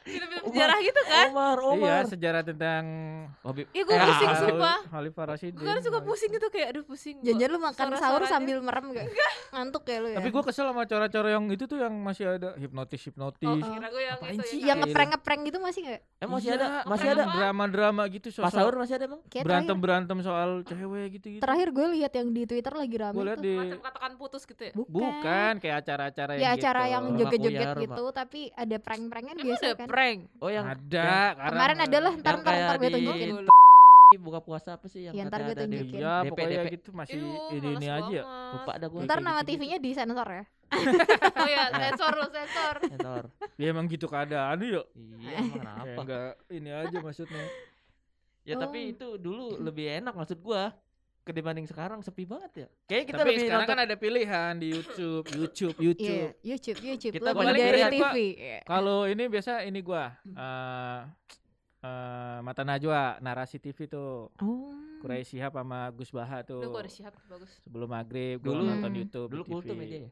[0.01, 2.03] film-film sejarah gitu kan Omar, Iya, Omar.
[2.07, 2.83] sejarah tentang
[3.39, 3.69] Oh, Bib.
[3.69, 4.77] Iya, gua Eh, pusing, ah, sumpah.
[4.89, 5.59] Khalifah Rasyidin.
[5.59, 7.15] gue kan suka pusing gitu kayak aduh pusing.
[7.21, 9.05] Jangan lu makan sahur sambil merem gak?
[9.49, 10.17] Ngantuk ya lu ya?
[10.17, 13.63] Tapi gua kesel sama cara-cara yang itu tuh yang masih ada hipnotis oh, hipnotis.
[13.63, 16.01] kira gue yang itu ya yang ngeprank-ngeprank gitu masih gak?
[16.15, 17.23] Eh, masih Iya, ada, masih ada.
[17.29, 19.21] drama-drama gitu Pas sosok sahur masih ada, Bang?
[19.27, 21.41] Kayak berantem berantem soal cewek gitu gitu.
[21.41, 23.45] terakhir gue lihat yang di Twitter lagi rame Gua lihat tuh.
[23.45, 25.53] di macam katakan putus gitu ya Bukan.
[25.55, 26.91] kayak acara-acara yang Ya acara gitu.
[26.91, 29.87] yang joget-joget gitu, tapi ada prank-pranknya emang biasa ada kan.
[29.87, 33.47] prank Oh, yang ada karena- Kemarin adalah ntar yang ntar ntar kayak gue di- tunjukin.
[34.19, 35.99] Buka puasa apa sih yang Iya, ntar gue ada di- tunjukin.
[35.99, 36.73] Iya, DP, pokoknya DP.
[36.73, 38.21] gitu masih Iu, ini ini aja.
[38.51, 38.99] Lupa dah gue.
[39.01, 39.41] Ntar nama.
[39.41, 40.43] TV-nya disensor ya.
[41.35, 43.23] oh ya sensor lu sensor Sensor.
[43.55, 44.85] Ya emang gitu keadaan yuk.
[45.15, 45.99] Iya, emang kenapa?
[45.99, 47.45] enggak ini aja maksudnya.
[48.43, 48.91] Ya tapi Oh.
[48.91, 50.73] itu dulu lebih enak maksud gua
[51.29, 52.67] kedibanding sekarang sepi banget ya.
[52.83, 56.27] Kayak kita Tapi lebih sekarang nonton kan ada pilihan di YouTube, YouTube, Iya, YouTube.
[56.41, 57.13] YouTube, YouTube.
[57.15, 58.15] Kita Lebih dari TV.
[58.35, 58.59] Iya.
[58.63, 60.99] Kalau ini biasa ini gua eh
[61.79, 64.33] eh, Mata Najwa narasi TV tuh.
[64.35, 64.73] Oh.
[64.99, 66.59] Kurai Shihab sama Gus Baha tuh.
[66.59, 69.53] gue udah siap bagus Sebelum maghrib gua Dulu- nonton YouTube dulu di TV.
[69.53, 70.11] kultum ya dia ya.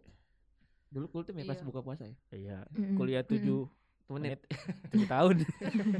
[0.87, 1.65] Dulu kultum ya pas Iya.
[1.65, 2.15] buka puasa ya.
[2.31, 2.57] Iya.
[2.71, 2.95] Mm-mm.
[2.95, 3.19] Kuliah.
[3.19, 3.67] 7 Tuh
[4.07, 4.39] menit,
[4.91, 5.03] menit.
[5.07, 5.35] 7 tahun.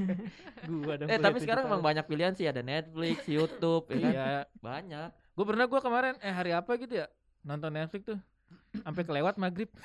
[0.84, 4.12] gua ada Eh tapi tujuh sekarang emang banyak pilihan sih ada Netflix, YouTube, ya kan?
[4.12, 4.32] Iya.
[4.64, 5.10] Banyak.
[5.38, 7.08] Gue pernah gue kemarin eh hari apa gitu ya
[7.46, 8.20] nonton Netflix tuh
[8.84, 9.70] sampai kelewat maghrib.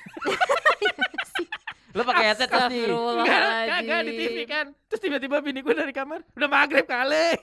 [1.93, 2.89] Lu pakai headset pasti.
[2.89, 4.73] Kagak di TV kan.
[4.89, 7.37] Terus tiba-tiba bini gue dari kamar udah maghrib kali.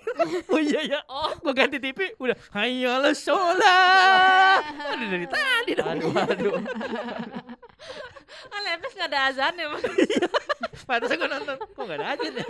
[0.51, 1.01] oh iya ya.
[1.07, 4.61] oh Gue ganti TV udah hayalah sholat.
[4.99, 5.87] Udah dari tadi dong.
[5.87, 6.55] Aduh, aduh.
[8.53, 9.83] kan Netflix gak ada azan ya Mas.
[10.89, 11.57] Pantas gue nonton.
[11.61, 12.47] Kok gak ada aja ya?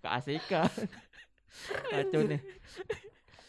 [0.00, 0.70] Keasikan.
[1.90, 2.40] Kacau nih.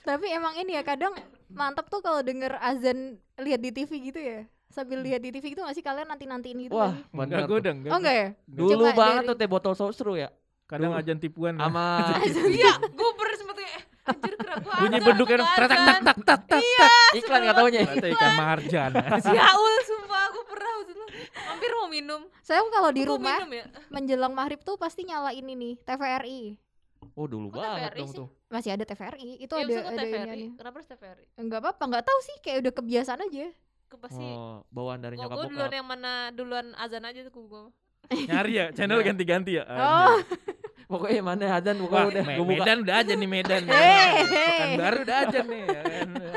[0.04, 1.14] Tapi emang ini ya kadang
[1.52, 4.48] mantap tuh kalau denger azan lihat di TV gitu ya.
[4.68, 7.04] Sambil lihat di TV gitu masih kalian nanti-nantiin gitu Wah, lagi?
[7.12, 7.92] Enggak bener gue enggak.
[7.92, 8.28] Oh enggak ya?
[8.48, 10.30] Dulu Cuma banget dari- tuh teh botol sosro ya.
[10.68, 11.00] Kadang Dulu.
[11.00, 11.56] ajan tipuan.
[11.56, 12.12] Sama
[12.52, 16.18] iya gue pernah sempet kayak anjir kira gue bunyi beduk kan tak tak tak tak
[16.24, 16.62] tak tak.
[16.64, 16.92] tak.
[17.16, 17.80] iklan gak taunya.
[17.88, 18.92] Ternyata ikan marjan.
[19.32, 21.06] Yaul sumpah gue pernah waktu itu
[21.36, 25.54] hampir mau minum Saya kalau di rumah minum ya menjelang maghrib tuh pasti nyala ini
[25.54, 26.42] nih TVRI.
[27.14, 28.18] Oh dulu Kok banget TVRI dong sih?
[28.18, 28.28] tuh.
[28.48, 29.30] Masih ada TVRI.
[29.40, 30.30] Itu Iya, ada ada TVRI.
[30.32, 30.48] ini.
[30.54, 31.26] Kenapa harus TVRI?
[31.36, 33.46] Enggak apa-apa, enggak tahu sih kayak udah kebiasaan aja.
[33.90, 35.52] Pasti Oh, bawaan dari nyokap gue bokap.
[35.52, 37.64] duluan yang mana duluan azan aja tuh gue
[38.08, 39.06] Nyari ya, channel Iya.
[39.06, 39.64] ganti-ganti ya.
[39.66, 40.16] Oh,
[40.88, 41.46] Pokoknya mana
[41.76, 42.52] Wah, pokoknya udah Me- gua buka.
[42.56, 43.62] Medan udah aja nih Medan.
[43.76, 44.14] Hey.
[44.24, 45.62] Pekanbaru udah aja nih.
[45.68, 46.32] ya kan, anjir.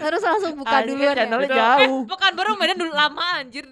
[0.00, 1.14] terus langsung buka Anjing, duluan ya.
[1.14, 2.00] channelnya Itu- jauh.
[2.08, 3.64] Pekan baru Medan dulu lama anjir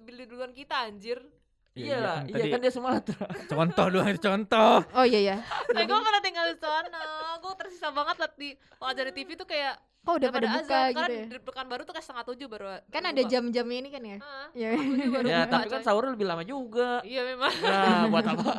[0.00, 1.18] beli duluan kita anjir
[1.70, 3.26] Iya lah, kan iya tadi kan dia Sumatera.
[3.46, 4.76] contoh doang itu contoh.
[4.90, 5.36] Oh iya ya.
[5.74, 7.02] Nah gue pernah tinggal di sana
[7.38, 10.82] Gue tersisa banget liat di Kalau di TV tuh kayak Oh udah pada buka azan
[10.88, 11.24] gitu Karena ya.
[11.28, 14.16] di pekan baru tuh kayak setengah tujuh baru Kan ada jam-jamnya ini kan ya.
[14.18, 14.70] Ah, Ya.
[15.06, 17.06] baru Ya, tapi kan sahur lebih lama juga.
[17.06, 18.52] Iya memang Nah, buat apa?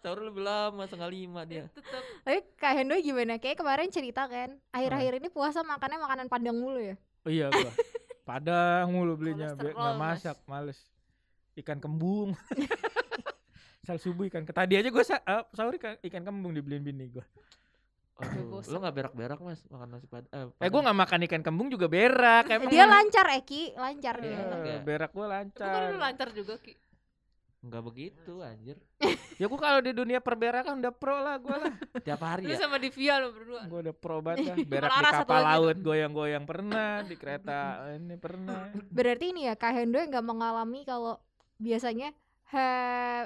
[0.00, 1.68] sahur lebih lama setengah lima dia.
[1.68, 3.36] Tetep Tapi Kak Hendo gimana?
[3.36, 6.96] Kayak kemarin cerita kan, akhir-akhir ini puasa makannya makanan Padang mulu ya.
[7.24, 7.72] Oh iya gua.
[8.24, 10.24] Padang mulu belinya, nggak Mas.
[10.24, 10.80] masak, males.
[11.54, 12.34] Ikan kembung.
[13.84, 17.24] Sal subuh ikan tadi aja gua sa- eh, sahur ikan, ikan kembung dibeliin bini gua.
[18.14, 20.30] Udah Aduh, lu nggak berak-berak mas makan nasi padang?
[20.30, 20.82] Eh, Eh gue padang.
[20.86, 22.46] nggak makan ikan kembung juga berak.
[22.46, 24.38] Emang Dia lancar Eki, lancar Iya, dia.
[24.38, 24.78] Eh, ya?
[24.80, 25.80] berak gue Gue kan lancar.
[25.84, 26.72] dulu lancar juga Ki.
[27.60, 28.78] Nggak begitu anjir.
[29.34, 31.74] Ya gue kalau di dunia perberakan udah pro lah gue lah.
[32.06, 32.62] Tiap hari Lu ya.
[32.62, 33.66] sama Divia lo berdua.
[33.66, 34.56] Gue udah pro banget lah.
[34.62, 37.58] Berak di kapal laut goyang-goyang pernah, di kereta
[37.92, 38.70] ini pernah.
[38.88, 41.18] Berarti ini ya Kak Hendo yang nggak mengalami kalau
[41.56, 42.10] biasanya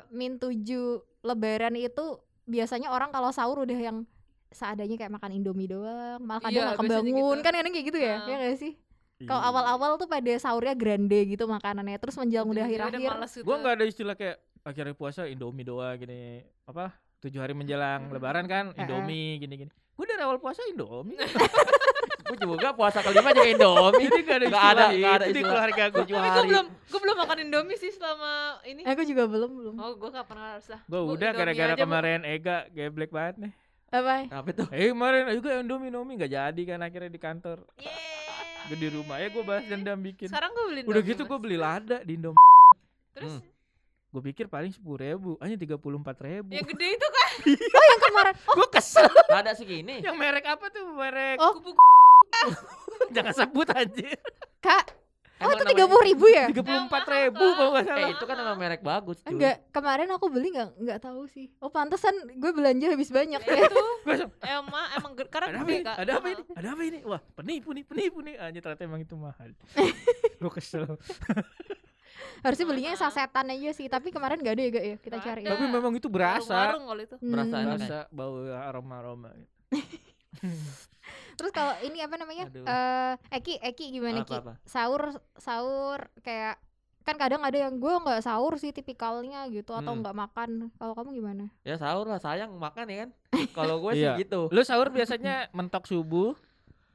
[0.09, 0.87] min tujuh
[1.21, 4.09] lebaran itu biasanya orang kalau sahur udah yang
[4.49, 7.45] seadanya kayak makan indomie doang malah kadang Iya, nggak kebangun gitu.
[7.45, 8.25] kan kadang kayak gitu ya Nah.
[8.25, 8.73] ya nggak sih
[9.27, 9.49] kalau Iya.
[9.51, 13.43] awal-awal tuh pada sahurnya grande gitu makanannya terus menjelang udah akhir-akhir gitu.
[13.43, 16.47] Gue nggak ada istilah kayak akhirnya puasa Indomie doang gini.
[16.65, 16.95] Apa?
[17.19, 18.71] Tujuh hari menjelang Lebaran kan.
[18.79, 19.75] Indomie gini-gini.
[19.99, 21.19] Gue dari awal puasa Indomie.
[22.29, 24.05] Gue juga puasa kelima juga Indomie.
[24.05, 26.05] Jadi gak ada istilah ada, nggak ada itu keluarga gue.
[26.05, 28.31] Tapi gue belum gue belum makan Indomie sih selama
[28.63, 28.83] ini.
[28.85, 30.81] aku juga belum belum Oh, gue gak pernah harus lah.
[30.85, 33.53] Gue Gua udah gara-gara kemarin Ega geblek banget nih.
[33.89, 34.69] apa Apa tuh?
[34.69, 37.59] Eh kemarin juga Indomie Indomie nggak jadi kan akhirnya di kantor.
[37.81, 38.69] Yeay.
[38.69, 40.29] Gue di rumah ya gue balas dendam bikin.
[40.29, 42.41] Sekarang gue beli Udah gitu gue beli lada di Indomie.
[43.17, 43.57] Terus Hmm.
[44.09, 46.49] Gue pikir paling sepuluh ribu, hanya tiga puluh empat ribu.
[46.49, 47.29] yang gede itu kan
[47.93, 49.05] yang kemarin oh Gue kesel.
[49.29, 50.01] Ada segini.
[50.01, 51.37] Yang merek apa tuh merek?
[51.37, 51.53] Oh.
[51.61, 51.77] kupu
[53.15, 54.19] Jangan sebut anjir.
[54.59, 54.85] kak
[55.39, 58.11] oh Emang itu tiga puluh ribu ya Tiga puluh empat ribu kalau nggak Eh salah.
[58.11, 59.17] itu kan emang merek bagus.
[59.19, 59.31] cuy.
[59.31, 63.59] enggak kemarin aku beli nggak nggak tahu sih oh pantesan gue belanja habis banyak ya
[63.63, 65.85] itu langsung, emang emang karena ada apa ini?
[65.85, 65.97] kak.
[65.97, 66.43] Ada apa ini?
[66.53, 66.99] Ada apa ini?
[67.03, 68.35] Wah penipu nih, penipu nih.
[68.37, 69.51] Anjir ternyata emang itu mahal.
[70.43, 70.99] Gue kesel.
[72.39, 75.65] harusnya belinya sasetan aja sih tapi kemarin nggak ada ya gak ya kita cari Tapi
[75.69, 76.75] memang itu berasa.
[76.75, 77.15] Kalau itu.
[77.21, 77.67] Berasa Hmm.
[77.69, 79.31] Berasa bau aroma-aroma.
[79.33, 79.55] gitu.
[81.39, 82.45] Terus kalau ini apa namanya?
[82.47, 82.65] Aduh.
[82.65, 84.35] Eh Eki, Eki gimana Ki?
[84.35, 84.59] Apa-apa?
[84.65, 85.03] Sahur
[85.35, 86.59] sahur kayak
[87.03, 90.01] kan kadang ada yang gue nggak sahur sih tipikalnya gitu atau Hmm.
[90.03, 90.51] nggak makan.
[90.75, 91.45] Kalau kamu gimana?
[91.63, 93.11] Ya sahur lah sayang makan ya kan.
[93.51, 94.21] Kalau gue sih Iya.
[94.21, 94.49] gitu.
[94.49, 96.37] Lu sahur biasanya mentok subuh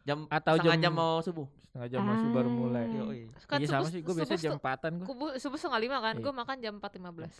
[0.03, 1.47] Jam atau setengah jam, jam mau subuh.
[1.63, 2.83] setengah jam masih baru mulai.
[2.85, 2.95] Ah.
[3.01, 3.21] Yoi.
[3.47, 5.07] Kan Iya sama subuh- sih, gue biasanya subuh jam empatan gue.
[5.39, 6.21] Subuh setengah lima kan, Iya.
[6.21, 7.33] gue makan jam empat lima belas.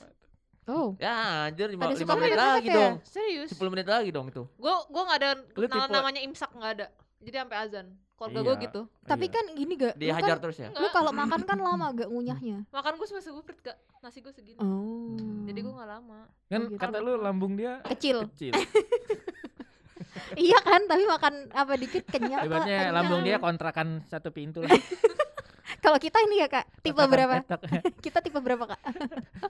[0.66, 1.14] Oh, Ya
[1.46, 2.76] anjir lima, Ada lima suka menit mepet lagi ya?
[2.78, 2.94] dong.
[3.04, 3.50] Serius?
[3.52, 4.44] 10 menit lagi dong itu.
[4.56, 6.88] Gue gue nggak ada Lu nama- tipe- namanya imsak nggak ada.
[7.20, 7.88] Jadi sampai azan.
[8.14, 8.64] Keluarga gue Iya.
[8.64, 8.82] gitu.
[9.04, 9.34] tapi Iya.
[9.34, 9.94] kan gini gak?
[9.96, 10.70] Dia lu hajar kan, terus ya.
[10.72, 12.58] lu kalau makan kan lama gak ngunyahnya.
[12.72, 13.76] Makan gue cuma seguprit gak.
[14.00, 14.56] Nasi gue segini.
[14.58, 15.18] Oh.
[15.44, 16.20] Jadi gue nggak lama.
[16.46, 16.80] kan Oh, gitu.
[16.80, 18.24] kata lu lambung dia kecil.
[18.30, 18.54] kecil.
[20.38, 22.46] iya kan, tapi makan apa dikit kenyang.
[22.46, 24.72] Ibaratnya lambung dia kontrakan satu pintu lah.
[25.84, 27.44] Kalau kita ini ya Kak, tipe berapa?
[27.44, 27.60] petak.
[28.08, 28.80] Kita tipe berapa Kak?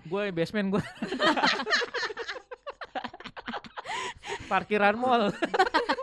[0.02, 0.84] gue basement gue.
[4.50, 5.30] Parkiran mall.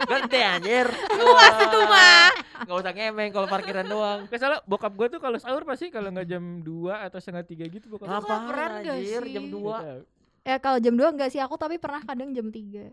[0.06, 0.86] Gede anjir.
[1.18, 2.30] Luas itu mah.
[2.62, 4.20] Gak usah ngemeng kalau parkiran doang.
[4.38, 7.90] Salah bokap gue tuh kalau sahur pasti kalau nggak jam 2 atau setengah tiga gitu
[7.90, 8.22] bokap.
[8.22, 8.46] Apa
[8.80, 9.34] anjir sih?
[9.34, 9.82] jam Nggak 2.
[9.82, 10.00] tahu.
[10.40, 12.90] Ya kalau jam 2 enggak sih aku tapi pernah kadang jam 3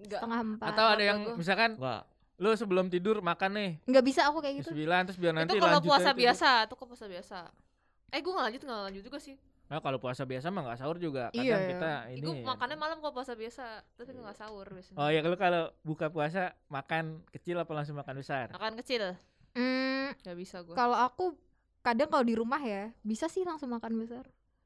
[0.00, 0.20] Enggak.
[0.20, 2.02] setengah 4 Atau ada yang misalkan Enggak.
[2.40, 5.60] Lu sebelum tidur makan nih Enggak bisa aku kayak gitu 9 terus biar nanti itu
[5.60, 6.20] kalau puasa aja tidur.
[6.24, 7.38] biasa, itu kalau puasa biasa.
[8.08, 9.36] Eh gue nggak lanjut nggak lanjut juga sih.
[9.70, 11.30] Nah, kalau puasa biasa mah nggak sahur juga.
[11.30, 11.68] Kadang Iya.
[11.70, 12.24] kita ini.
[12.24, 14.96] Gue makannya malam kalau puasa biasa, tapi nggak sahur biasanya.
[14.96, 18.50] Oh ya kalau kalau buka puasa makan kecil apa langsung makan besar?
[18.50, 19.14] Makan kecil,
[19.52, 20.74] Hmm, nggak bisa gue.
[20.74, 21.36] kalau aku
[21.80, 24.24] kadang kalau di rumah ya bisa sih langsung makan besar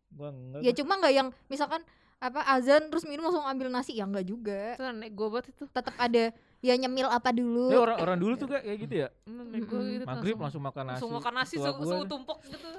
[0.08, 0.60] Gua enggak.
[0.60, 1.80] ya cuma nggak yang misalkan
[2.18, 5.64] apa azan terus minum langsung ambil nasi ya enggak juga Itu gue buat itu.
[5.68, 6.32] tetap ada
[6.64, 9.08] ya nyemil apa dulu orang orang dulu tuh kayak gitu ya?
[9.20, 9.92] Gue Mm-mm.
[9.92, 10.96] gitu Maghrib langsung makan nasi.
[10.96, 12.08] langsung makan nasi Tua se- gua suhu tuh.
[12.10, 12.70] tumpuk gitu.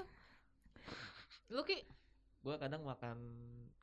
[1.50, 1.78] Lu ki
[2.42, 3.18] Gue kadang makan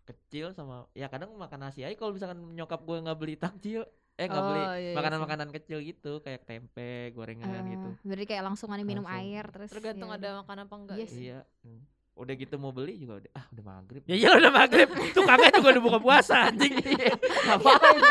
[0.03, 4.27] kecil sama ya kadang makan nasi aja kalau misalkan nyokap gue nggak beli takjil eh
[4.29, 8.43] nggak beli Oh, iya, iya makanan-makanan kecil gitu kayak tempe gorengan Eh, gitu berarti kayak
[8.45, 9.23] langsung ada minum Langsung.
[9.25, 10.33] air terus tergantung ya ada udah.
[10.43, 10.97] makan apa enggak.
[10.97, 11.15] Iya ya.
[11.17, 11.83] iya Hmm.
[12.13, 14.89] udah gitu mau beli juga udah ah udah maghrib Ya iya udah maghrib.
[14.91, 16.75] Tuh juga udah buka puasa anjing.
[17.47, 18.03] ngapain